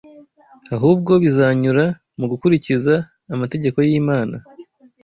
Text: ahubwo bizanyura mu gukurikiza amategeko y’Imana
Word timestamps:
ahubwo 0.75 1.11
bizanyura 1.23 1.85
mu 2.19 2.25
gukurikiza 2.31 2.93
amategeko 3.35 3.77
y’Imana 3.87 4.35